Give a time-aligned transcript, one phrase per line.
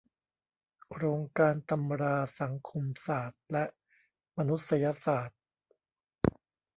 [0.89, 3.65] โครงการตำราสังคมศาสตร์และ
[4.37, 5.39] มนุษยศาสตร์